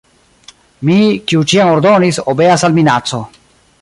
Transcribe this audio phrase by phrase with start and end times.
[0.87, 0.95] Mi,
[1.31, 3.21] kiu ĉiam ordonis, obeas al minaco.